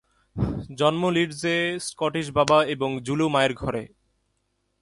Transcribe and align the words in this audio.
জন্ম 0.75 1.03
লিডসে 1.09 1.55
স্কটিশ 1.79 2.27
বাবা 2.31 2.57
এবং 2.65 2.89
জুলু 3.01 3.25
মায়ের 3.29 3.53
ঘরে। 3.53 3.83